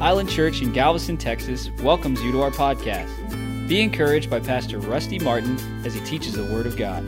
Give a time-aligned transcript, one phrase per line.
[0.00, 3.08] Island Church in Galveston, Texas welcomes you to our podcast.
[3.66, 7.02] Be encouraged by Pastor Rusty Martin as he teaches the Word of God.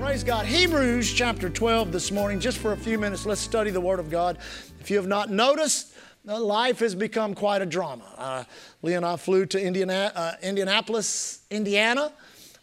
[0.00, 0.46] Praise God.
[0.46, 4.10] Hebrews chapter 12 this morning, just for a few minutes, let's study the Word of
[4.10, 4.38] God.
[4.80, 5.92] If you have not noticed,
[6.26, 8.04] uh, life has become quite a drama.
[8.16, 8.44] Uh,
[8.80, 12.10] Lee and I flew to Indiana, uh, Indianapolis, Indiana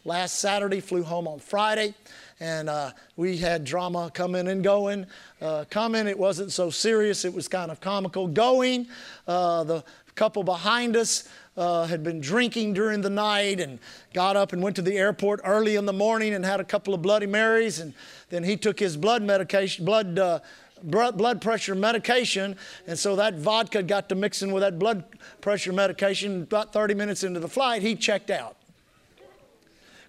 [0.06, 1.94] last Saturday, flew home on Friday
[2.40, 5.06] and uh, we had drama coming and going.
[5.42, 8.28] Uh, coming, it wasn't so serious, it was kind of comical.
[8.28, 8.88] Going,
[9.28, 9.84] uh, the
[10.16, 13.80] couple behind us uh, had been drinking during the night and
[14.14, 16.94] got up and went to the airport early in the morning and had a couple
[16.94, 17.94] of Bloody Marys, and
[18.30, 20.18] then he took his blood medication, blood.
[20.20, 20.40] Uh,
[20.84, 25.04] blood pressure medication, and so that vodka got to mixing with that blood
[25.42, 26.44] pressure medication.
[26.44, 28.56] About 30 minutes into the flight, he checked out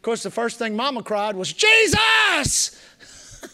[0.02, 2.80] course, the first thing Mama cried was, Jesus!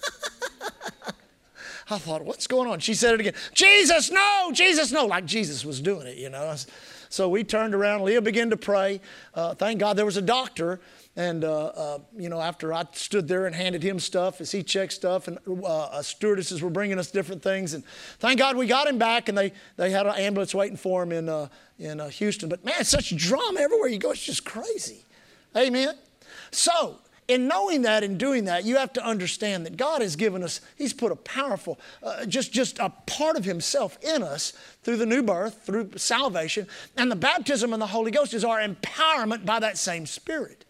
[1.90, 2.78] I thought, what's going on?
[2.78, 6.54] She said it again, Jesus, no, Jesus, no, like Jesus was doing it, you know.
[7.12, 8.04] So we turned around.
[8.04, 9.00] Leah began to pray.
[9.34, 10.80] Uh, thank God there was a doctor.
[11.14, 14.62] And, uh, uh, you know, after I stood there and handed him stuff as he
[14.62, 17.74] checked stuff, and uh, stewardesses were bringing us different things.
[17.74, 17.84] And
[18.18, 21.12] thank God we got him back, and they, they had an ambulance waiting for him
[21.12, 22.48] in, uh, in uh, Houston.
[22.48, 24.12] But man, such drama everywhere you go.
[24.12, 25.04] It's just crazy.
[25.54, 25.94] Amen.
[26.52, 30.42] So, in knowing that and doing that, you have to understand that God has given
[30.42, 34.98] us, He's put a powerful, uh, just, just a part of Himself in us through
[34.98, 36.66] the new birth, through salvation.
[36.96, 40.64] And the baptism in the Holy Ghost is our empowerment by that same Spirit.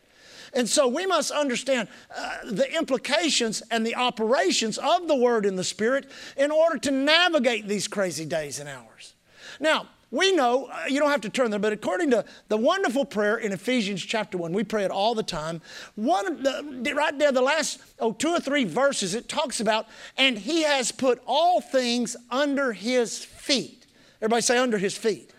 [0.55, 5.59] And so we must understand uh, the implications and the operations of the Word and
[5.59, 9.15] the Spirit in order to navigate these crazy days and hours.
[9.59, 13.07] Now, we know, uh, you don't have to turn there, but according to the wonderful
[13.07, 15.63] prayer in Ephesians chapter 1, we pray it all the time.
[15.95, 19.87] One, the, right there, the last oh, two or three verses, it talks about,
[20.19, 23.87] and he has put all things under his feet.
[24.21, 25.33] Everybody say, under his feet.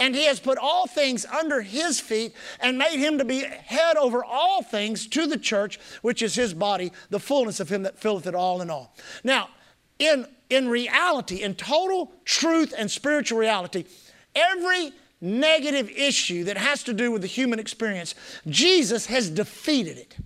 [0.00, 3.98] And he has put all things under his feet and made him to be head
[3.98, 7.98] over all things to the church, which is his body, the fullness of him that
[7.98, 8.94] filleth it all in all.
[9.24, 9.50] Now,
[9.98, 13.84] in, in reality, in total truth and spiritual reality,
[14.36, 18.14] Every negative issue that has to do with the human experience,
[18.46, 20.16] Jesus has defeated it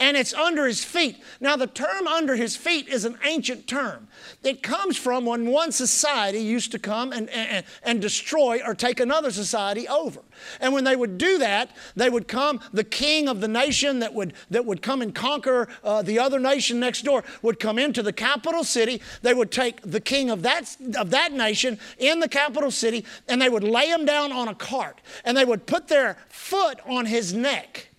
[0.00, 1.22] and it's under his feet.
[1.40, 4.08] Now, the term under his feet is an ancient term.
[4.42, 9.00] It comes from when one society used to come and, and, and destroy or take
[9.00, 10.20] another society over.
[10.60, 14.14] And when they would do that, they would come, the king of the nation that
[14.14, 18.02] would, that would come and conquer uh, the other nation next door would come into
[18.02, 19.00] the capital city.
[19.22, 23.40] They would take the king of that, of that nation in the capital city and
[23.40, 27.06] they would lay him down on a cart and they would put their foot on
[27.06, 27.91] his neck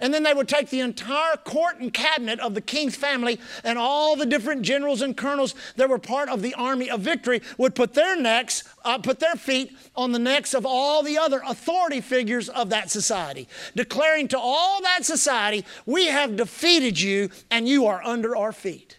[0.00, 3.78] and then they would take the entire court and cabinet of the king's family and
[3.78, 7.74] all the different generals and colonels that were part of the army of victory would
[7.74, 12.00] put their necks, uh, put their feet on the necks of all the other authority
[12.00, 17.86] figures of that society, declaring to all that society, We have defeated you and you
[17.86, 18.96] are under our feet.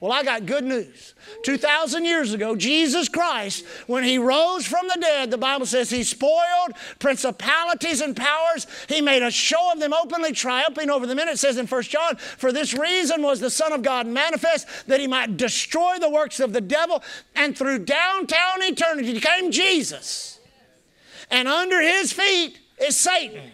[0.00, 1.14] Well, I got good news.
[1.42, 6.04] 2,000 years ago, Jesus Christ, when He rose from the dead, the Bible says He
[6.04, 8.66] spoiled principalities and powers.
[8.88, 11.18] He made a show of them openly, triumphing over them.
[11.18, 14.66] And it says in 1 John, For this reason was the Son of God manifest,
[14.86, 17.02] that He might destroy the works of the devil.
[17.36, 20.40] And through downtown eternity came Jesus.
[21.30, 23.50] And under His feet is Satan.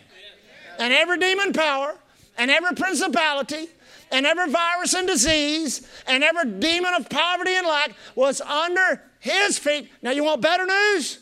[0.78, 1.96] And every demon power,
[2.38, 3.68] and every principality,
[4.10, 9.58] and every virus and disease and every demon of poverty and lack was under his
[9.58, 9.90] feet.
[10.02, 11.18] Now, you want better news?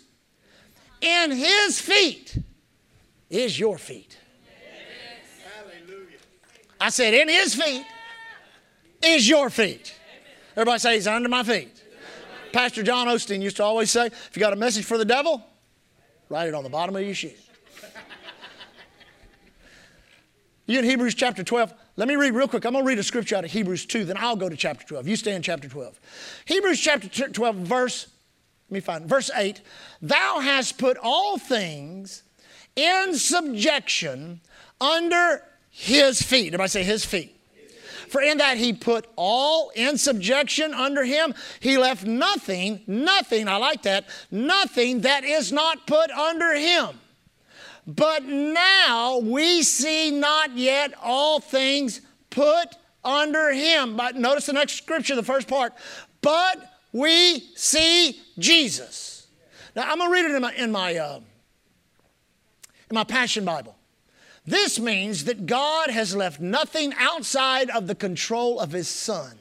[1.00, 2.38] In his feet
[3.30, 4.18] is your feet.
[6.80, 7.84] I said, in his feet
[9.02, 9.94] is your feet.
[10.52, 11.82] Everybody say, he's under my feet.
[12.52, 15.44] Pastor John Osteen used to always say, if you got a message for the devil,
[16.28, 17.32] write it on the bottom of your shoe.
[20.66, 22.64] You in Hebrews chapter 12, let me read real quick.
[22.64, 24.84] I'm going to read a scripture out of Hebrews 2, then I'll go to chapter
[24.86, 25.06] 12.
[25.06, 26.00] You stay in chapter 12.
[26.46, 28.08] Hebrews chapter 12, verse,
[28.68, 29.60] let me find, verse 8.
[30.02, 32.24] Thou hast put all things
[32.74, 34.40] in subjection
[34.80, 36.48] under his feet.
[36.48, 37.30] Everybody say his feet.
[38.08, 43.56] For in that he put all in subjection under him, he left nothing, nothing, I
[43.56, 47.00] like that, nothing that is not put under him.
[47.86, 52.00] But now we see not yet all things
[52.30, 53.96] put under him.
[53.96, 55.74] But notice the next scripture, the first part.
[56.20, 59.26] But we see Jesus.
[59.76, 61.20] Now I'm going to read it in my, in my, uh,
[62.90, 63.76] in my Passion Bible.
[64.46, 69.38] This means that God has left nothing outside of the control of His Son.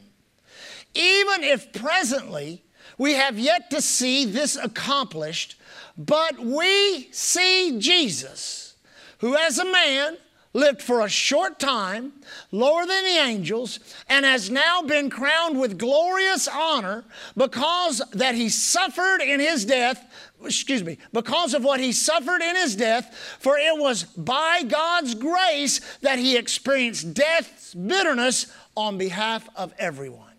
[0.96, 2.64] Even if presently
[2.98, 5.60] we have yet to see this accomplished,
[5.98, 8.76] but we see Jesus,
[9.20, 10.18] who as a man
[10.54, 12.14] lived for a short time,
[12.52, 17.04] lower than the angels, and has now been crowned with glorious honor
[17.36, 20.06] because that he suffered in his death,
[20.44, 25.16] excuse me, because of what he suffered in his death, for it was by God's
[25.16, 30.30] grace that he experienced death's bitterness on behalf of everyone.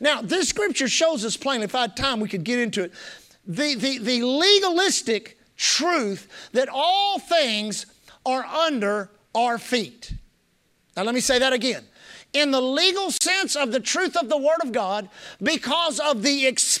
[0.00, 2.92] Now, this scripture shows us plainly, if I had time, we could get into it,
[3.48, 7.86] the, the, the legalistic truth that all things
[8.24, 10.12] are under our feet.
[10.96, 11.84] Now, let me say that again
[12.32, 15.08] in the legal sense of the truth of the Word of God
[15.42, 16.77] because of the experience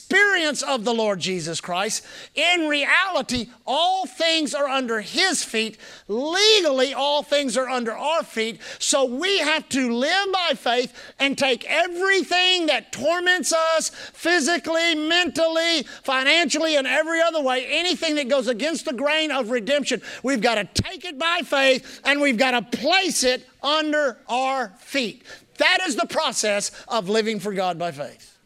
[0.62, 2.04] of the Lord Jesus Christ.
[2.34, 5.78] In reality, all things are under His feet.
[6.06, 8.60] Legally, all things are under our feet.
[8.78, 15.82] So we have to live by faith and take everything that torments us physically, mentally,
[16.02, 20.54] financially, and every other way, anything that goes against the grain of redemption, we've got
[20.54, 25.22] to take it by faith and we've got to place it under our feet.
[25.58, 28.37] That is the process of living for God by faith.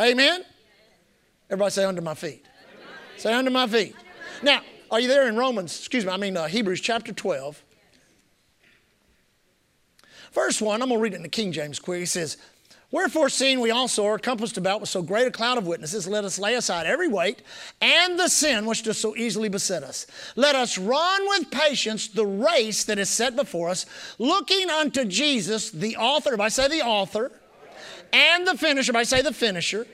[0.00, 0.44] Amen?
[1.48, 2.44] Everybody say, under my feet.
[3.16, 3.94] Say, under my feet.
[4.42, 4.60] Now,
[4.90, 7.62] are you there in Romans, excuse me, I mean uh, Hebrews chapter 12?
[10.32, 12.00] Verse 1, I'm going to read it in the King James quick.
[12.00, 12.36] He says,
[12.92, 16.24] Wherefore, seeing we also are compassed about with so great a cloud of witnesses, let
[16.24, 17.42] us lay aside every weight
[17.80, 20.06] and the sin which does so easily beset us.
[20.36, 23.86] Let us run with patience the race that is set before us,
[24.18, 27.32] looking unto Jesus, the author, if I say the author,
[28.12, 29.86] and the finisher, I say the finisher,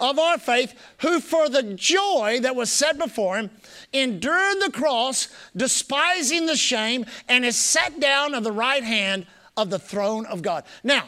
[0.00, 3.50] of our faith, who for the joy that was set before him
[3.92, 9.26] endured the cross, despising the shame, and is set down at the right hand
[9.56, 10.64] of the throne of God.
[10.84, 11.06] Now,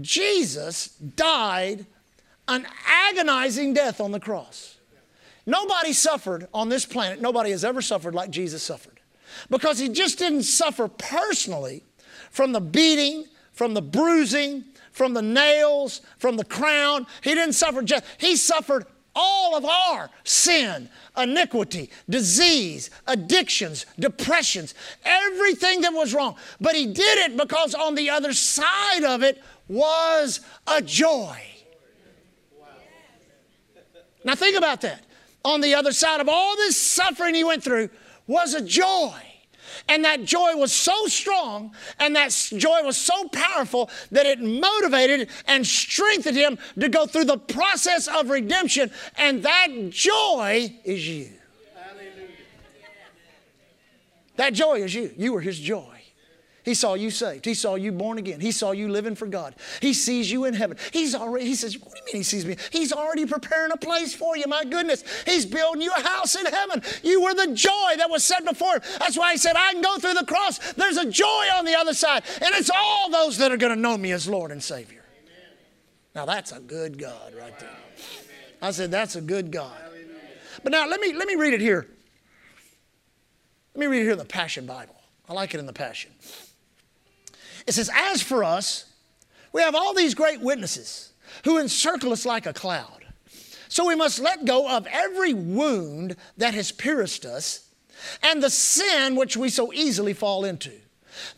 [0.00, 1.86] Jesus died
[2.48, 4.76] an agonizing death on the cross.
[5.46, 9.00] Nobody suffered on this planet, nobody has ever suffered like Jesus suffered.
[9.50, 11.82] Because he just didn't suffer personally
[12.30, 14.64] from the beating, from the bruising,
[14.94, 17.06] from the nails, from the crown.
[17.22, 24.74] He didn't suffer just, he suffered all of our sin, iniquity, disease, addictions, depressions,
[25.04, 26.36] everything that was wrong.
[26.60, 31.38] But he did it because on the other side of it was a joy.
[34.24, 35.04] Now, think about that.
[35.44, 37.90] On the other side of all this suffering he went through
[38.26, 39.12] was a joy.
[39.88, 45.30] And that joy was so strong and that joy was so powerful that it motivated
[45.46, 48.90] and strengthened him to go through the process of redemption.
[49.16, 51.30] And that joy is you.
[54.36, 55.12] That joy is you.
[55.16, 55.93] You were his joy.
[56.64, 57.44] He saw you saved.
[57.44, 58.40] He saw you born again.
[58.40, 59.54] He saw you living for God.
[59.80, 60.78] He sees you in heaven.
[60.92, 62.56] He's already, he says, What do you mean he sees me?
[62.70, 64.46] He's already preparing a place for you.
[64.46, 65.04] My goodness.
[65.26, 66.82] He's building you a house in heaven.
[67.02, 68.82] You were the joy that was set before him.
[68.98, 70.58] That's why he said, I can go through the cross.
[70.72, 72.22] There's a joy on the other side.
[72.40, 75.04] And it's all those that are going to know me as Lord and Savior.
[76.14, 77.68] Now that's a good God right there.
[78.62, 79.76] I said, That's a good God.
[80.62, 81.86] But now let me let me read it here.
[83.74, 84.94] Let me read it here in the Passion Bible.
[85.28, 86.12] I like it in the Passion.
[87.66, 88.86] It says, As for us,
[89.52, 91.12] we have all these great witnesses
[91.44, 93.04] who encircle us like a cloud.
[93.68, 97.68] So we must let go of every wound that has pierced us
[98.22, 100.72] and the sin which we so easily fall into.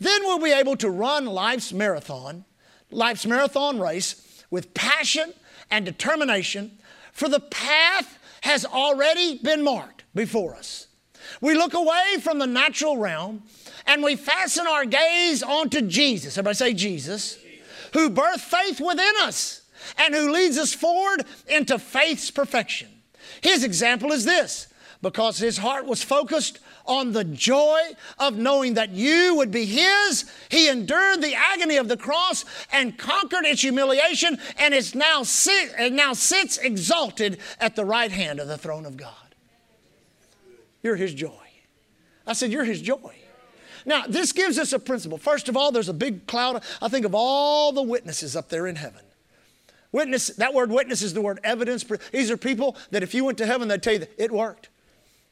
[0.00, 2.44] Then we'll be able to run life's marathon,
[2.90, 5.32] life's marathon race with passion
[5.70, 6.78] and determination,
[7.12, 10.86] for the path has already been marked before us.
[11.40, 13.42] We look away from the natural realm
[13.86, 16.36] and we fasten our gaze onto Jesus.
[16.36, 17.38] Everybody say Jesus,
[17.92, 19.62] who birthed faith within us
[19.98, 22.88] and who leads us forward into faith's perfection.
[23.40, 24.68] His example is this
[25.02, 27.80] because his heart was focused on the joy
[28.18, 32.96] of knowing that you would be his, he endured the agony of the cross and
[32.96, 38.40] conquered its humiliation and is now, sit, and now sits exalted at the right hand
[38.40, 39.12] of the throne of God.
[40.82, 41.32] You're his joy.
[42.26, 43.14] I said, You're his joy.
[43.86, 45.16] Now, this gives us a principle.
[45.16, 46.62] First of all, there's a big cloud.
[46.82, 49.00] I think of all the witnesses up there in heaven.
[49.92, 51.84] Witness, that word witness is the word evidence.
[52.12, 54.68] These are people that if you went to heaven, they'd tell you that it worked.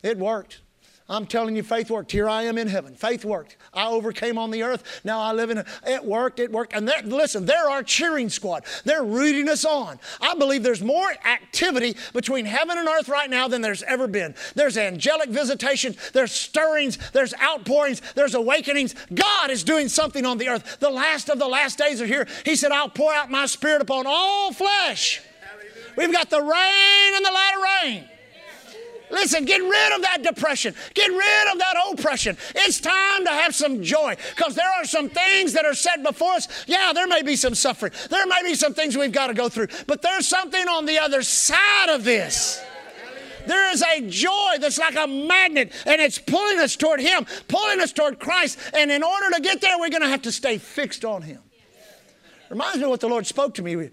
[0.03, 0.61] It worked.
[1.07, 2.11] I'm telling you, faith worked.
[2.13, 2.95] Here I am in heaven.
[2.95, 3.59] Faith worked.
[3.75, 5.03] I overcame on the earth.
[5.05, 6.73] Now I live in a, it worked, it worked.
[6.73, 8.65] And listen, they're our cheering squad.
[8.85, 9.99] They're rooting us on.
[10.23, 14.35] I believe there's more activity between heaven and earth right now than there's ever been.
[14.55, 18.95] There's angelic visitation, there's stirrings, there's outpourings, there's awakenings.
[19.13, 20.79] God is doing something on the earth.
[20.81, 22.27] The last of the last days are here.
[22.47, 25.21] He said, I'll pour out my spirit upon all flesh.
[25.97, 28.09] We've got the rain and the latter rain.
[29.11, 30.75] Listen, get rid of that depression.
[30.95, 32.37] Get rid of that oppression.
[32.55, 36.33] It's time to have some joy because there are some things that are set before
[36.33, 36.49] us.
[36.67, 37.93] Yeah, there may be some suffering.
[38.11, 40.99] There may be some things we've got to go through, but there's something on the
[40.99, 42.63] other side of this.
[43.47, 47.81] There is a joy that's like a magnet and it's pulling us toward Him, pulling
[47.81, 48.59] us toward Christ.
[48.73, 51.41] And in order to get there, we're going to have to stay fixed on Him.
[52.49, 53.91] Reminds me of what the Lord spoke to me.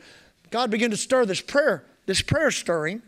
[0.49, 3.01] God began to stir this prayer, this prayer stirring.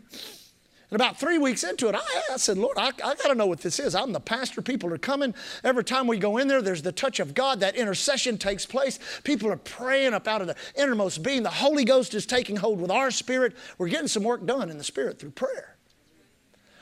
[0.90, 3.46] And about three weeks into it, I, I said, Lord, I, I got to know
[3.46, 3.94] what this is.
[3.94, 4.62] I'm the pastor.
[4.62, 5.34] People are coming.
[5.64, 7.60] Every time we go in there, there's the touch of God.
[7.60, 8.98] That intercession takes place.
[9.24, 11.42] People are praying up out of the innermost being.
[11.42, 13.56] The Holy Ghost is taking hold with our spirit.
[13.78, 15.76] We're getting some work done in the spirit through prayer.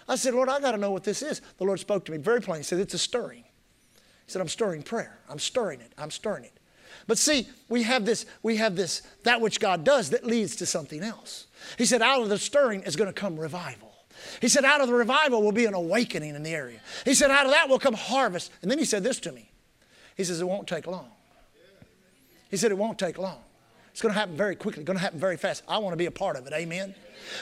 [0.09, 1.41] I said, Lord, I got to know what this is.
[1.59, 2.61] The Lord spoke to me very plainly.
[2.61, 3.45] He said, It's a stirring.
[3.45, 5.19] He said, I'm stirring prayer.
[5.29, 5.93] I'm stirring it.
[5.97, 6.59] I'm stirring it.
[7.07, 10.67] But see, we have this, we have this, that which God does that leads to
[10.67, 11.47] something else.
[11.79, 13.92] He said, out of the stirring is going to come revival.
[14.41, 16.81] He said, out of the revival will be an awakening in the area.
[17.05, 18.51] He said, out of that will come harvest.
[18.63, 19.51] And then he said this to me.
[20.17, 21.11] He says, it won't take long.
[22.51, 23.43] He said, it won't take long.
[23.93, 25.63] It's going to happen very quickly, It's going to happen very fast.
[25.69, 26.53] I want to be a part of it.
[26.55, 26.95] Amen.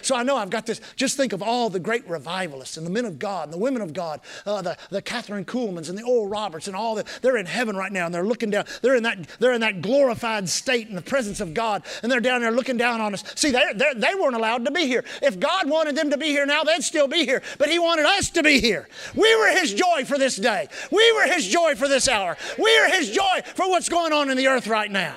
[0.02, 0.80] So I know I've got this.
[0.96, 3.82] Just think of all the great revivalists and the men of God and the women
[3.82, 7.06] of God, uh, the, the Kathryn Kuhlmans and the Oral Roberts and all that.
[7.22, 8.64] They're in heaven right now and they're looking down.
[8.82, 12.20] They're in that, they're in that glorified state in the presence of God and they're
[12.20, 13.24] down there looking down on us.
[13.36, 15.04] See, they they weren't allowed to be here.
[15.22, 17.42] If God wanted them to be here now, they'd still be here.
[17.58, 18.88] But He wanted us to be here.
[19.14, 20.68] We were His joy for this day.
[20.90, 22.36] We were His joy for this hour.
[22.58, 25.14] We are His joy for what's going on in the earth right now.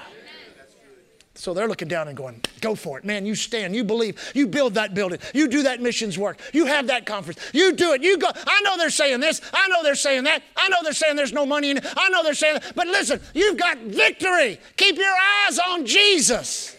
[1.43, 3.03] So they're looking down and going, go for it.
[3.03, 6.67] Man, you stand, you believe, you build that building, you do that missions work, you
[6.67, 8.29] have that conference, you do it, you go.
[8.47, 11.33] I know they're saying this, I know they're saying that, I know they're saying there's
[11.33, 14.57] no money in it, I know they're saying that, but listen, you've got victory.
[14.77, 15.13] Keep your
[15.45, 16.77] eyes on Jesus.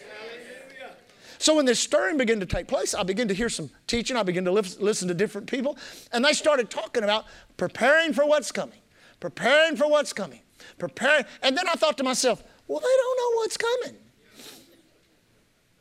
[1.37, 4.23] So when this stirring began to take place, I began to hear some teaching, I
[4.23, 5.77] began to listen to different people,
[6.11, 8.79] and they started talking about preparing for what's coming,
[9.19, 10.41] preparing for what's coming,
[10.79, 11.25] preparing.
[11.43, 13.99] And then I thought to myself, well, they don't know what's coming.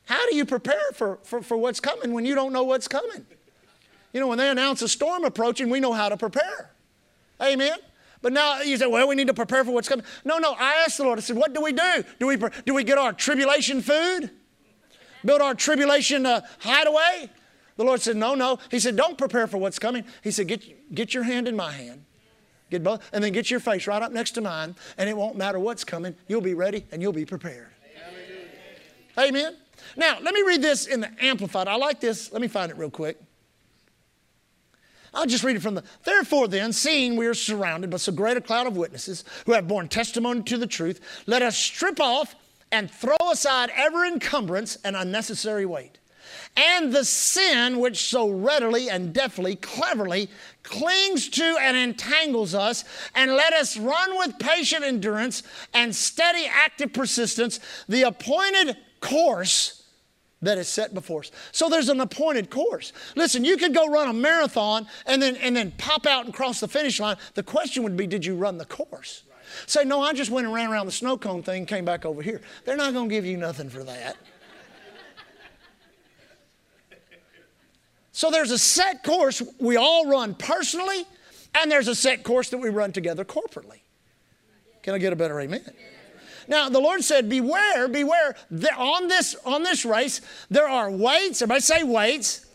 [0.05, 3.27] How do you prepare for, for, for what's coming when you don't know what's coming?
[4.13, 6.71] You know, when they announce a storm approaching, we know how to prepare.
[7.43, 7.79] Amen.
[8.23, 10.05] But now you say, well, we need to prepare for what's coming.
[10.25, 10.55] No, no.
[10.59, 12.05] I asked the Lord, I said, what do we do?
[12.19, 14.31] Do we, do we get our tribulation food?
[15.25, 17.31] Build our tribulation uh, hideaway?
[17.77, 18.59] The Lord said, no, no.
[18.71, 20.05] He said, don't prepare for what's coming.
[20.23, 22.05] He said, get, get your hand in my hand.
[22.71, 25.37] Get both, and then get your face right up next to mine, and it won't
[25.37, 26.17] matter what's coming.
[26.29, 27.69] You'll be ready and you'll be prepared.
[29.19, 29.57] Amen.
[29.97, 31.69] Now, let me read this in the Amplified.
[31.69, 32.33] I like this.
[32.33, 33.19] Let me find it real quick.
[35.15, 35.85] I'll just read it from the.
[36.05, 39.69] Therefore, then, seeing we are surrounded by so great a cloud of witnesses who have
[39.69, 42.35] borne testimony to the truth, let us strip off
[42.73, 45.99] and throw aside every encumbrance and unnecessary weight,
[46.57, 50.29] and the sin which so readily and deftly, cleverly
[50.65, 56.93] clings to and entangles us, and let us run with patient endurance and steady, active
[56.93, 59.85] persistence the appointed course
[60.43, 61.31] that is set before us.
[61.53, 62.93] So there's an appointed course.
[63.17, 66.61] Listen, you could go run a marathon and then and then pop out and cross
[66.61, 67.17] the finish line.
[67.35, 69.23] The question would be, did you run the course?
[69.29, 69.39] Right.
[69.67, 72.23] Say, no, I just went and ran around the snow cone thing, came back over
[72.23, 72.41] here.
[72.65, 74.17] They're not going to give you nothing for that.
[78.13, 81.05] so there's a set course we all run personally,
[81.55, 83.81] and there's a set course that we run together corporately.
[84.83, 85.65] Can I get a better amen?
[86.49, 88.37] Now, the Lord said, Beware, beware.
[88.77, 90.21] On this, on this race,
[90.51, 91.43] there are weights.
[91.43, 92.47] Everybody say weights.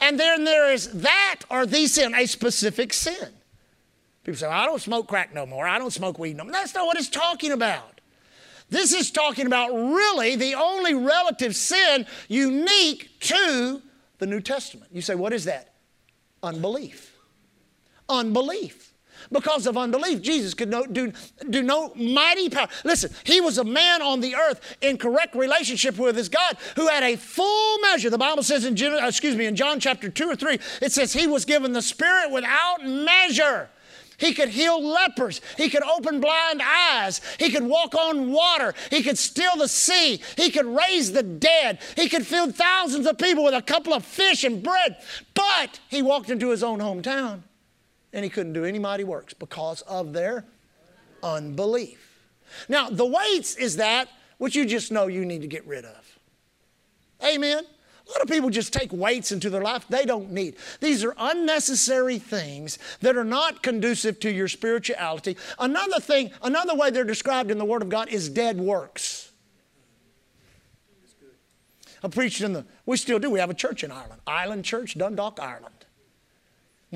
[0.00, 3.28] And then there is that or the sin, a specific sin.
[4.24, 5.66] People say, I don't smoke crack no more.
[5.66, 6.52] I don't smoke weed no more.
[6.52, 8.00] That's not what it's talking about.
[8.68, 13.80] This is talking about really the only relative sin unique to
[14.18, 14.90] the New Testament.
[14.92, 15.74] You say, what is that?
[16.42, 17.16] Unbelief.
[18.08, 18.85] Unbelief
[19.30, 20.22] because of unbelief.
[20.22, 21.12] Jesus could no, do,
[21.50, 22.68] do no mighty power.
[22.84, 26.88] Listen, he was a man on the earth in correct relationship with his God who
[26.88, 28.10] had a full measure.
[28.10, 31.12] The Bible says in, uh, excuse me, in John chapter 2 or 3, it says
[31.12, 33.68] he was given the Spirit without measure.
[34.18, 35.40] He could heal lepers.
[35.56, 37.20] He could open blind eyes.
[37.38, 38.74] He could walk on water.
[38.90, 40.22] He could still the sea.
[40.36, 41.80] He could raise the dead.
[41.96, 44.96] He could feed thousands of people with a couple of fish and bread.
[45.34, 47.42] But he walked into his own hometown
[48.16, 50.44] and he couldn't do any mighty works because of their
[51.22, 52.24] unbelief.
[52.66, 54.08] Now, the weights is that
[54.38, 56.18] which you just know you need to get rid of.
[57.22, 57.62] Amen.
[57.62, 60.56] A lot of people just take weights into their life they don't need.
[60.80, 65.36] These are unnecessary things that are not conducive to your spirituality.
[65.58, 69.30] Another thing, another way they're described in the Word of God is dead works.
[72.02, 74.96] I preached in the, we still do, we have a church in Ireland, Island Church,
[74.96, 75.75] Dundalk, Ireland.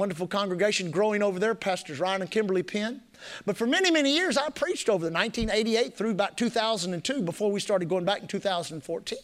[0.00, 3.02] Wonderful congregation growing over there, Pastors Ryan and Kimberly Penn.
[3.44, 7.60] But for many, many years, I preached over the 1988 through about 2002 before we
[7.60, 9.18] started going back in 2014.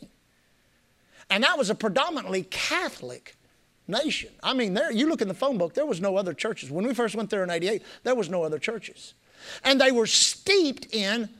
[1.30, 3.36] And that was a predominantly Catholic
[3.88, 4.28] nation.
[4.42, 6.70] I mean, there, you look in the phone book, there was no other churches.
[6.70, 9.14] When we first went there in 88, there was no other churches.
[9.64, 11.30] And they were steeped in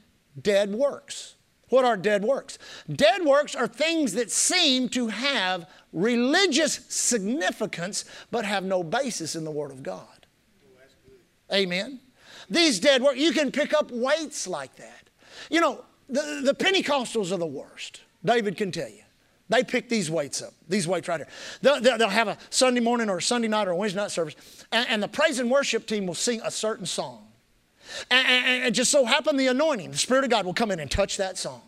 [0.41, 1.35] dead works.
[1.69, 2.59] What are dead works?
[2.91, 9.45] Dead works are things that seem to have religious significance but have no basis in
[9.45, 10.27] the Word of God.
[11.53, 12.01] Amen.
[12.49, 15.11] These dead works, you can pick up weights like that.
[15.51, 18.03] You know, the, the Pentecostals are the worst.
[18.25, 19.03] David can tell you.
[19.49, 21.29] They pick these weights up, these weights right here.
[21.63, 24.35] They'll, they'll have a Sunday morning or a Sunday night or a Wednesday night service,
[24.73, 27.26] and, and the praise and worship team will sing a certain song.
[28.11, 30.81] And, and, and just so happen the anointing, the Spirit of God will come in
[30.81, 31.63] and touch that song.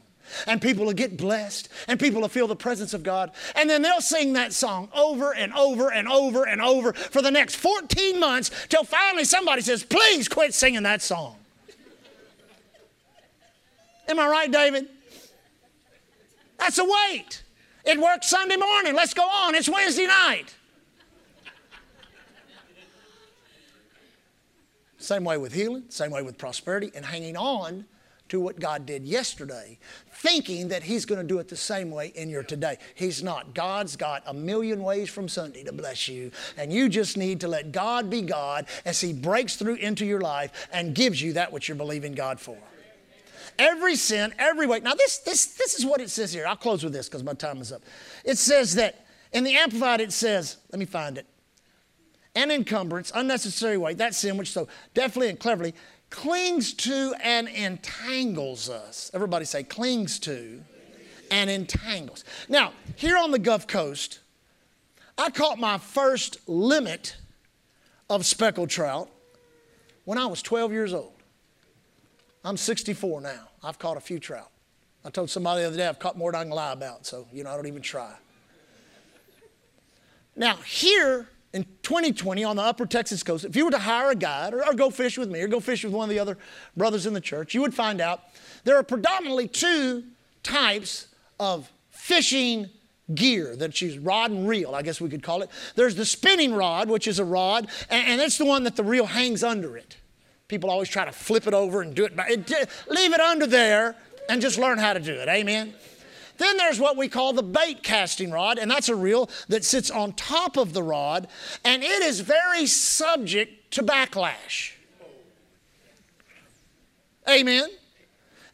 [0.47, 3.33] And people will get blessed, and people will feel the presence of God.
[3.55, 7.31] And then they'll sing that song over and over and over and over for the
[7.31, 11.37] next 14 months till finally somebody says, Please quit singing that song.
[14.09, 14.89] Am I right, David?
[16.59, 17.43] That's a weight.
[17.85, 18.95] It worked Sunday morning.
[18.95, 19.55] Let's go on.
[19.55, 20.55] It's Wednesday night.
[25.09, 27.87] Same way with healing, same way with prosperity, and hanging on
[28.29, 29.79] to what God did yesterday,
[30.12, 32.77] thinking that He's going to do it the same way in your today.
[32.95, 33.55] He's not.
[33.55, 37.49] God's got a million ways from Sunday to bless you, and you just need to
[37.49, 41.55] let God be God as He breaks through into your life and gives you that
[41.55, 42.59] which you're believing God for.
[43.59, 44.83] Every sin, every weight.
[44.83, 46.47] Now, this, this, this is what it says here.
[46.47, 47.81] I'll close with this because my time is up.
[48.27, 51.25] It says that in the Amplified, it says, let me find it
[52.38, 55.75] an encumbrance, unnecessary weight, that sin which so deftly and cleverly
[56.09, 59.11] clings to and entangles us.
[59.12, 60.62] Everybody say, clings to
[61.33, 62.25] and entangles.
[62.49, 64.21] Now, here on the Gulf Coast,
[65.18, 67.17] I caught my first limit
[68.08, 69.10] of speckled trout
[70.04, 71.13] when I was 12 years old.
[72.45, 73.49] I'm 64 now.
[73.65, 74.50] I've caught a few trout.
[75.04, 77.26] I told somebody the other day I've caught more than I can lie about, so,
[77.32, 78.15] you know, I don't even try.
[80.36, 84.15] Now, here in 2020 on the upper Texas coast, if you were to hire a
[84.15, 86.37] guide or, or, go fish with me or go fish with one of the other
[86.76, 88.21] brothers in the church, you would find out
[88.65, 90.04] there are predominantly two
[90.43, 91.08] types
[91.41, 92.69] of fishing
[93.15, 95.50] gear that's used rod and reel, I guess we could call it.
[95.75, 98.84] There's the spinning rod, which is a rod, and, and it's the one that the
[98.84, 99.97] reel hangs under it.
[100.49, 102.30] People always try to flip it over and do it, back.
[102.30, 103.97] it uh, leave it under there
[104.28, 105.28] and just learn how to do it.
[105.28, 105.75] Amen.
[106.39, 109.91] Then there's what we call the bait casting rod, and that's a reel that sits
[109.91, 111.29] on top of the rod,
[111.65, 114.73] and it is very subject to backlash.
[117.29, 117.69] Amen.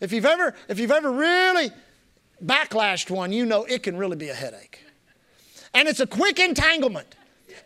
[0.01, 1.71] If you've ever, if you've ever really
[2.45, 4.85] backlashed one, you know it can really be a headache.
[5.73, 7.15] And it's a quick entanglement.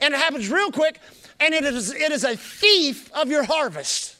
[0.00, 1.00] And it happens real quick,
[1.40, 4.16] and it is, it is a thief of your harvest.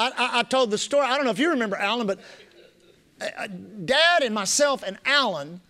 [0.00, 1.04] I, I, I, told the story.
[1.06, 2.20] I don't know if you remember Alan, but
[3.20, 3.46] uh, uh,
[3.84, 5.60] Dad and myself and Alan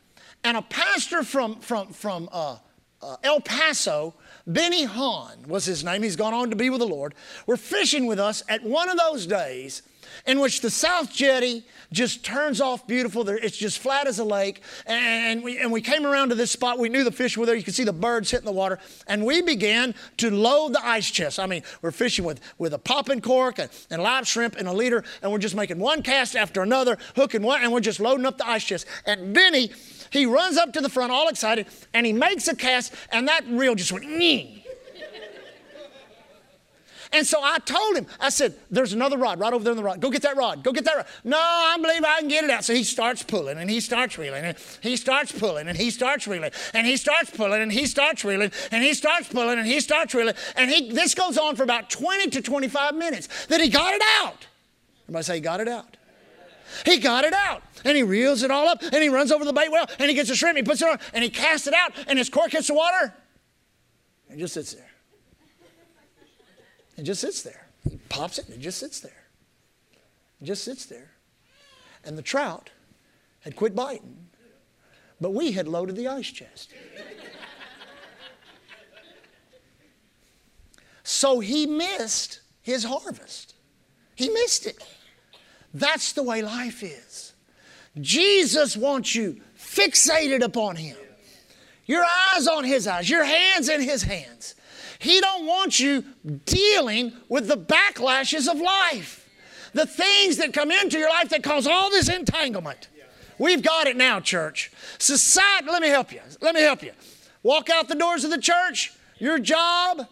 [0.45, 2.57] and a pastor from from from uh,
[3.03, 4.15] uh, El Paso,
[4.47, 6.03] Benny Hahn was his name.
[6.03, 7.15] He's gone on to be with the Lord.
[7.47, 9.83] Were fishing with us at one of those days
[10.27, 13.29] in which the South Jetty just turns off beautiful.
[13.29, 14.63] It's just flat as a lake.
[14.87, 16.79] And we, and we came around to this spot.
[16.79, 17.55] We knew the fish were there.
[17.55, 18.79] You could see the birds hitting the water.
[19.07, 21.41] And we began to load the ice chest.
[21.41, 24.73] I mean, we're fishing with, with a popping cork and, and live shrimp and a
[24.73, 25.05] leader.
[25.23, 28.39] And we're just making one cast after another, hooking one, and we're just loading up
[28.39, 28.87] the ice chest.
[29.07, 29.71] And Benny,
[30.11, 33.47] he runs up to the front all excited and he makes a cast, and that
[33.49, 34.60] reel just went, Nyeh.
[37.13, 39.83] And so I told him, I said, there's another rod right over there in the
[39.83, 40.01] rod.
[40.01, 40.63] Go get that rod.
[40.63, 41.07] Go get that rod.
[41.25, 42.65] No, I believe I can get it out.
[42.65, 46.29] So he starts pulling and he starts reeling and he starts pulling and he starts
[46.29, 49.81] reeling and he starts pulling and he starts reeling and he starts pulling and he
[49.81, 50.35] starts reeling.
[50.55, 53.47] And he, this goes on for about 20 to 25 minutes.
[53.47, 54.47] Then he got it out.
[55.05, 55.97] Everybody say he got it out.
[56.87, 59.53] He got it out and he reels it all up and he runs over the
[59.53, 61.75] bait well and he gets a shrimp, he puts it on and he casts it
[61.75, 63.13] out and his cork hits the water
[64.29, 64.90] and just sits there.
[67.01, 67.67] It just sits there.
[67.89, 69.25] He pops it and it just sits there.
[70.39, 71.13] It just sits there.
[72.05, 72.69] And the trout
[73.41, 74.19] had quit biting,
[75.19, 76.75] but we had loaded the ice chest.
[81.03, 83.55] so he missed his harvest.
[84.15, 84.85] He missed it.
[85.73, 87.33] That's the way life is.
[87.99, 90.99] Jesus wants you fixated upon him.
[91.87, 94.55] Your eyes on his eyes, your hands in his hands.
[95.01, 96.05] He don't want you
[96.45, 99.29] dealing with the backlashes of life.
[99.73, 102.89] The things that come into your life that cause all this entanglement.
[103.39, 104.71] We've got it now, church.
[104.99, 106.21] Society, let me help you.
[106.41, 106.93] Let me help you.
[107.43, 110.07] Walk out the doors of the church, your job,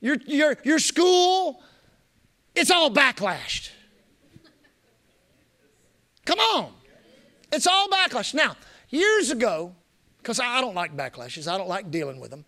[0.00, 1.62] your, your, your school,
[2.54, 3.70] it's all backlashed.
[6.24, 6.72] Come on.
[7.52, 8.34] It's all backlash.
[8.34, 8.56] Now,
[8.88, 9.74] years ago,
[10.18, 12.44] because I don't like backlashes, I don't like dealing with them,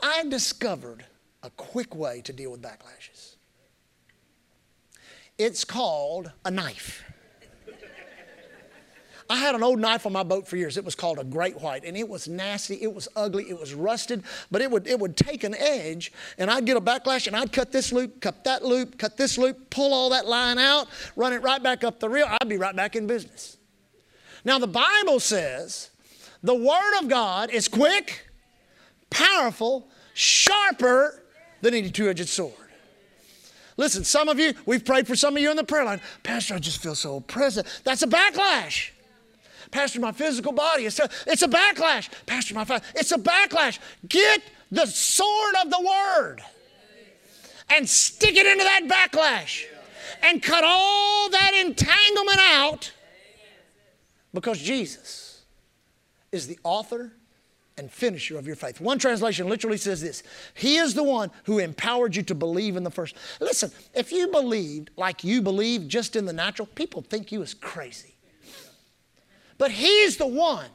[0.00, 1.04] I discovered
[1.42, 3.36] a quick way to deal with backlashes.
[5.36, 7.04] It's called a knife.
[9.30, 10.78] I had an old knife on my boat for years.
[10.78, 12.76] It was called a great white, and it was nasty.
[12.76, 13.44] It was ugly.
[13.50, 16.80] It was rusted, but it would, it would take an edge, and I'd get a
[16.80, 20.26] backlash, and I'd cut this loop, cut that loop, cut this loop, pull all that
[20.26, 22.26] line out, run it right back up the reel.
[22.40, 23.58] I'd be right back in business.
[24.44, 25.90] Now, the Bible says
[26.42, 28.27] the Word of God is quick,
[29.10, 31.22] powerful, sharper
[31.60, 32.54] than any two edged sword.
[33.76, 36.00] Listen, some of you, we've prayed for some of you in the prayer line.
[36.24, 37.62] Pastor, I just feel so oppressed.
[37.84, 38.90] That's a backlash.
[39.70, 42.08] Pastor, my physical body, it's a, it's a backlash.
[42.26, 43.78] Pastor, my it's a backlash.
[44.08, 44.42] Get
[44.72, 46.42] the sword of the word
[47.70, 49.64] and stick it into that backlash
[50.22, 52.92] and cut all that entanglement out
[54.32, 55.42] because Jesus
[56.32, 57.12] is the author
[57.78, 58.80] and finisher of your faith.
[58.80, 60.22] One translation literally says this
[60.54, 63.16] He is the one who empowered you to believe in the first.
[63.40, 67.54] Listen, if you believed like you believe just in the natural, people think you is
[67.54, 68.14] crazy.
[69.56, 70.70] But He's the one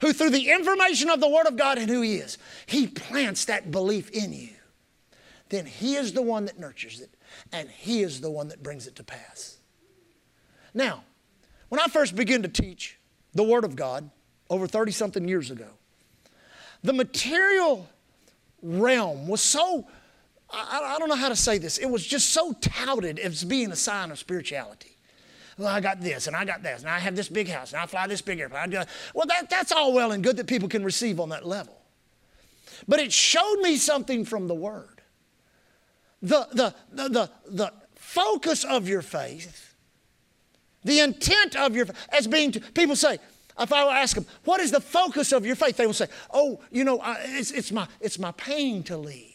[0.00, 3.44] who, through the information of the Word of God and who He is, He plants
[3.46, 4.50] that belief in you.
[5.48, 7.14] Then He is the one that nurtures it,
[7.52, 9.58] and He is the one that brings it to pass.
[10.74, 11.04] Now,
[11.68, 12.98] when I first began to teach
[13.34, 14.10] the Word of God
[14.50, 15.68] over 30 something years ago,
[16.86, 17.88] the material
[18.62, 19.86] realm was so,
[20.50, 23.70] I, I, don't know how to say this, it was just so touted as being
[23.70, 24.96] a sign of spirituality
[25.58, 27.80] well, I got this and I got this and I have this big house and
[27.80, 28.72] I fly this big airplane.
[29.14, 31.76] Well, that, that's all well and good that people can receive on that level.
[32.86, 35.00] But it showed me something from the Word.
[36.20, 39.74] The, the, the, the, the focus of your faith,
[40.84, 43.18] the intent of your as being, to, people say,
[43.58, 45.76] if I ask them, what is the focus of your faith?
[45.76, 49.32] They will say, oh, you know, it's, it's, my, it's my pain to leave.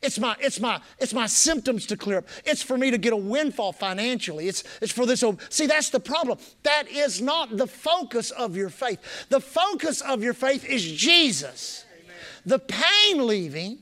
[0.00, 2.28] It's my, it's my, it's my symptoms to clear up.
[2.44, 4.46] It's for me to get a windfall financially.
[4.46, 5.24] It's, it's for this.
[5.24, 6.38] Oh, see, that's the problem.
[6.62, 9.00] That is not the focus of your faith.
[9.28, 11.84] The focus of your faith is Jesus.
[12.04, 12.16] Amen.
[12.46, 13.78] The pain leaving,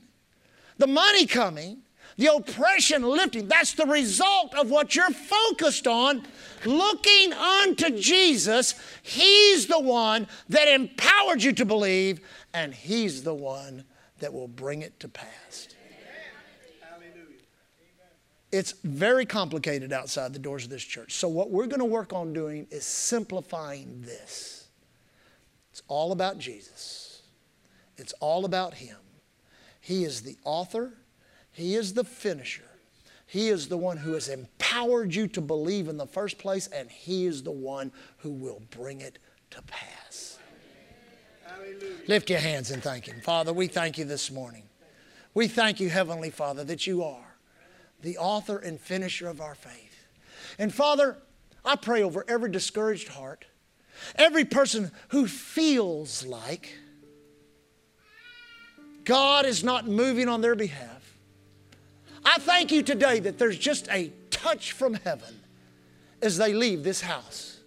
[0.79, 1.83] the money coming,
[2.17, 3.47] the oppression lifting.
[3.47, 6.23] That's the result of what you're focused on.
[6.65, 12.19] Looking unto Jesus, He's the one that empowered you to believe,
[12.53, 13.83] and He's the one
[14.19, 15.67] that will bring it to pass.
[18.51, 21.15] It's very complicated outside the doors of this church.
[21.15, 24.69] So, what we're going to work on doing is simplifying this.
[25.71, 27.21] It's all about Jesus,
[27.97, 28.97] it's all about Him.
[29.79, 30.93] He is the author,
[31.57, 32.69] He is the finisher.
[33.25, 36.87] He is the one who has empowered you to believe in the first place, and
[36.87, 39.17] He is the one who will bring it
[39.49, 40.37] to pass.
[41.43, 41.95] Hallelujah.
[42.07, 43.21] Lift your hands and thank Him.
[43.21, 44.65] Father, we thank you this morning.
[45.33, 47.37] We thank you, Heavenly Father, that you are
[48.03, 50.05] the author and finisher of our faith.
[50.59, 51.17] And Father,
[51.65, 53.45] I pray over every discouraged heart,
[54.13, 56.77] every person who feels like
[59.05, 60.96] God is not moving on their behalf.
[62.47, 65.41] Thank you today that there's just a touch from heaven
[66.21, 67.59] as they leave this house,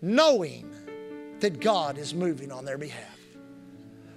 [0.00, 0.72] knowing
[1.40, 3.18] that God is moving on their behalf.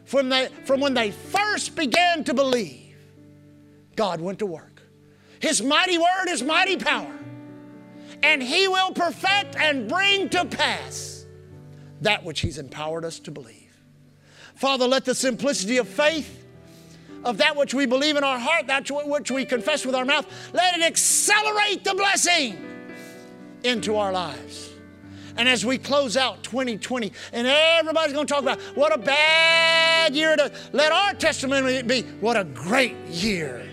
[0.06, 2.95] From, they, from when they first began to believe,
[3.97, 4.82] God went to work.
[5.41, 7.13] His mighty word is mighty power.
[8.23, 11.25] And He will perfect and bring to pass
[11.99, 13.75] that which He's empowered us to believe.
[14.56, 16.42] Father, let the simplicity of faith,
[17.23, 20.25] of that which we believe in our heart, that which we confess with our mouth,
[20.53, 22.57] let it accelerate the blessing
[23.63, 24.69] into our lives.
[25.36, 30.15] And as we close out 2020, and everybody's going to talk about what a bad
[30.15, 33.67] year to let our testimony be, what a great year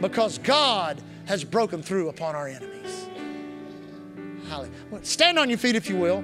[0.00, 3.08] because God has broken through upon our enemies.
[4.48, 4.74] Hallelujah.
[5.02, 6.22] Stand on your feet if you will.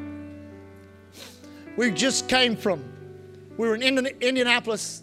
[1.77, 2.85] We just came from,
[3.57, 3.83] we were in
[4.21, 5.03] Indianapolis.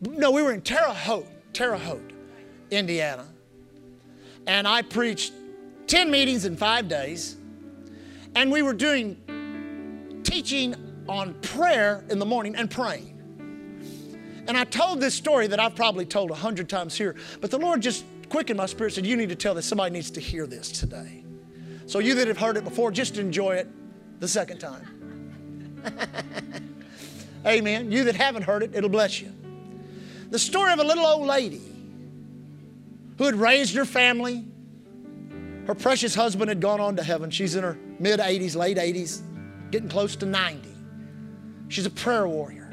[0.00, 2.12] No, we were in Terre Haute, Terre Haute,
[2.70, 3.26] Indiana.
[4.46, 5.32] And I preached
[5.86, 7.36] 10 meetings in five days.
[8.34, 10.74] And we were doing teaching
[11.08, 13.12] on prayer in the morning and praying.
[14.48, 17.58] And I told this story that I've probably told a hundred times here, but the
[17.58, 19.66] Lord just quickened my spirit, said, You need to tell this.
[19.66, 21.24] Somebody needs to hear this today.
[21.86, 23.68] So, you that have heard it before, just enjoy it
[24.20, 25.72] the second time.
[27.46, 27.92] Amen.
[27.92, 29.32] You that haven't heard it, it'll bless you.
[30.36, 31.62] The story of a little old lady
[33.16, 34.44] who had raised her family.
[35.66, 37.30] Her precious husband had gone on to heaven.
[37.30, 39.22] She's in her mid 80s, late 80s,
[39.70, 40.68] getting close to 90.
[41.68, 42.70] She's a prayer warrior.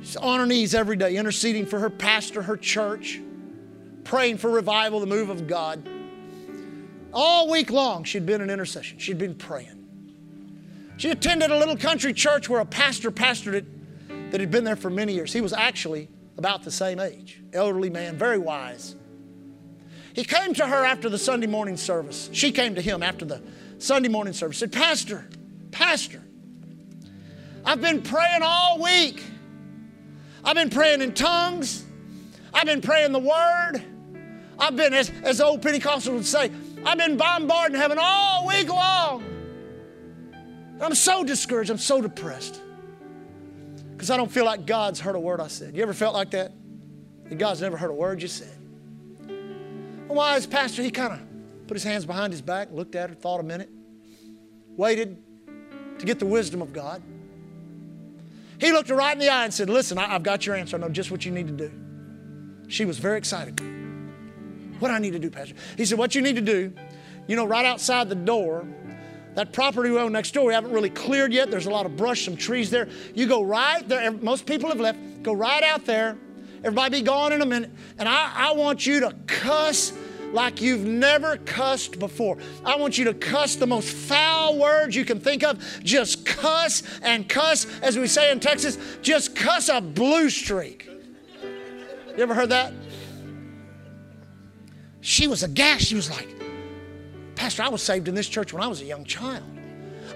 [0.00, 3.20] She's on her knees every day, interceding for her pastor, her church,
[4.02, 5.86] praying for revival, the move of God.
[7.12, 8.98] All week long, she'd been in intercession.
[8.98, 9.86] She'd been praying.
[10.96, 14.76] She attended a little country church where a pastor pastored it that had been there
[14.76, 15.30] for many years.
[15.30, 18.96] He was actually about the same age, elderly man, very wise.
[20.14, 22.28] He came to her after the Sunday morning service.
[22.32, 23.42] She came to him after the
[23.78, 24.58] Sunday morning service.
[24.58, 25.26] Said, Pastor,
[25.70, 26.22] Pastor,
[27.64, 29.22] I've been praying all week.
[30.44, 31.84] I've been praying in tongues.
[32.52, 33.82] I've been praying the word.
[34.58, 36.50] I've been, as, as old Pentecostals would say,
[36.84, 39.24] I've been bombarding heaven all week long.
[40.80, 41.70] I'm so discouraged.
[41.70, 42.60] I'm so depressed.
[44.02, 45.76] Because I don't feel like God's heard a word I said.
[45.76, 46.50] You ever felt like that?
[47.38, 48.58] God's never heard a word you said?
[50.08, 51.20] A wise pastor, he kind of
[51.68, 53.70] put his hands behind his back, looked at her, thought a minute,
[54.76, 55.22] waited
[56.00, 57.00] to get the wisdom of God.
[58.58, 60.76] He looked her right in the eye and said, Listen, I, have got your answer.
[60.76, 61.70] I know just what you need to do.
[62.66, 63.60] She was very excited.
[64.80, 65.54] What do I need to do, Pastor?
[65.76, 66.72] He said, What you need to do,
[67.28, 68.66] you know, right outside the door,
[69.34, 71.50] that property we own next door, we haven't really cleared yet.
[71.50, 72.88] There's a lot of brush, some trees there.
[73.14, 74.10] You go right there.
[74.10, 74.98] Most people have left.
[75.22, 76.16] Go right out there.
[76.58, 77.70] Everybody be gone in a minute.
[77.98, 79.92] And I, I want you to cuss
[80.32, 82.38] like you've never cussed before.
[82.64, 85.62] I want you to cuss the most foul words you can think of.
[85.82, 90.88] Just cuss and cuss, as we say in Texas, just cuss a blue streak.
[92.16, 92.72] You ever heard that?
[95.00, 95.86] She was aghast.
[95.86, 96.28] She was like,
[97.42, 99.42] Pastor, I was saved in this church when I was a young child.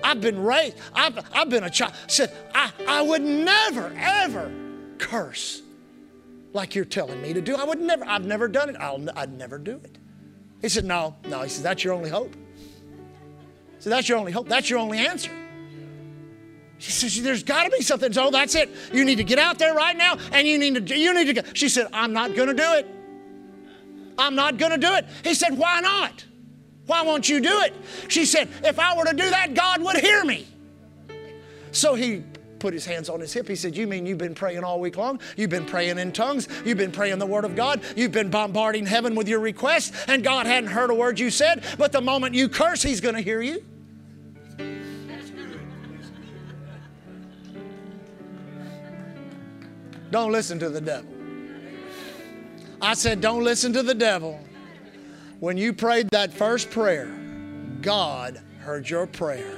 [0.04, 1.94] I've been raised, I've, I've been a child.
[2.06, 4.52] Said, I, I would never, ever
[4.98, 5.60] curse
[6.52, 7.56] like you're telling me to do.
[7.56, 8.76] I would never, I've never done it.
[8.76, 9.98] I'll, I'd never do it.
[10.62, 11.42] He said, No, no.
[11.42, 12.32] He said, That's your only hope.
[13.80, 14.48] So that's your only hope.
[14.48, 15.32] That's your only answer.
[16.78, 18.12] She said, There's got to be something.
[18.12, 18.70] So oh, that's it.
[18.92, 21.42] You need to get out there right now and you need to, you need to
[21.42, 21.42] go.
[21.54, 22.86] She said, I'm not going to do it.
[24.16, 25.06] I'm not going to do it.
[25.24, 26.24] He said, Why not?
[26.86, 27.74] Why won't you do it?
[28.08, 30.46] She said, If I were to do that, God would hear me.
[31.72, 32.22] So he
[32.58, 33.48] put his hands on his hip.
[33.48, 35.20] He said, You mean you've been praying all week long?
[35.36, 36.48] You've been praying in tongues.
[36.64, 37.80] You've been praying the Word of God.
[37.96, 41.64] You've been bombarding heaven with your requests, and God hadn't heard a word you said.
[41.76, 43.64] But the moment you curse, He's going to hear you.
[50.10, 51.10] Don't listen to the devil.
[52.80, 54.40] I said, Don't listen to the devil.
[55.38, 57.10] When you prayed that first prayer,
[57.82, 59.54] God heard your prayer.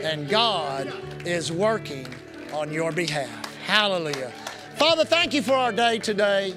[0.00, 0.92] And God
[1.26, 2.06] is working
[2.52, 3.56] on your behalf.
[3.66, 4.30] Hallelujah.
[4.76, 6.54] Father, thank you for our day today,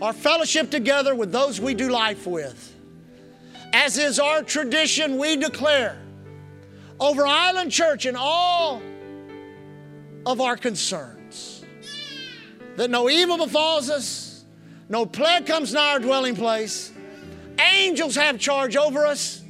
[0.00, 2.76] our fellowship together with those we do life with.
[3.72, 6.00] As is our tradition, we declare
[7.00, 8.80] over Island Church and all
[10.26, 11.64] of our concerns
[12.76, 14.44] that no evil befalls us,
[14.88, 16.92] no plague comes nigh our dwelling place.
[17.60, 19.42] Angels have charge over us.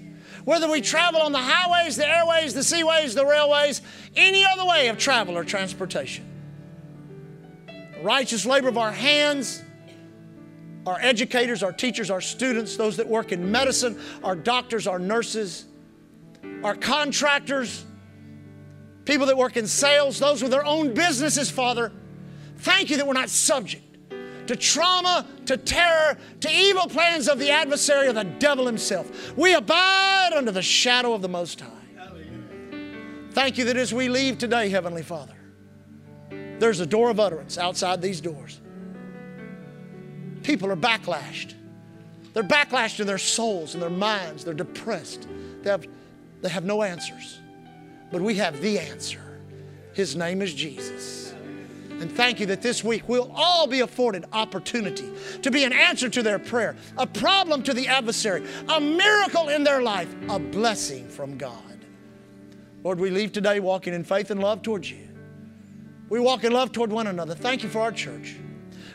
[0.44, 3.82] Whether we travel on the highways, the airways, the seaways, the railways,
[4.16, 6.26] any other way of travel or transportation.
[7.66, 9.62] The righteous labor of our hands,
[10.86, 15.66] our educators, our teachers, our students, those that work in medicine, our doctors, our nurses,
[16.64, 17.84] our contractors,
[19.04, 21.92] people that work in sales, those with their own businesses, Father.
[22.58, 23.89] Thank you that we're not subject
[24.50, 29.36] to trauma, to terror, to evil plans of the adversary of the devil himself.
[29.36, 31.70] We abide under the shadow of the Most High.
[33.30, 35.36] Thank you that as we leave today, Heavenly Father,
[36.58, 38.60] there's a door of utterance outside these doors.
[40.42, 41.54] People are backlashed.
[42.32, 44.44] They're backlashed in their souls and their minds.
[44.44, 45.28] They're depressed.
[45.62, 45.86] They have,
[46.42, 47.38] they have no answers.
[48.10, 49.20] But we have the answer.
[49.92, 51.29] His name is Jesus.
[52.00, 56.08] And thank you that this week we'll all be afforded opportunity to be an answer
[56.08, 61.08] to their prayer, a problem to the adversary, a miracle in their life, a blessing
[61.08, 61.84] from God.
[62.82, 65.06] Lord, we leave today walking in faith and love towards you.
[66.08, 67.34] We walk in love toward one another.
[67.34, 68.36] Thank you for our church.